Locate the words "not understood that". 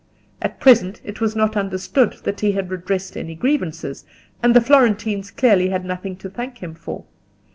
1.35-2.39